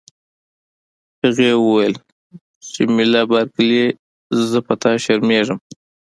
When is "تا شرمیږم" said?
4.81-5.59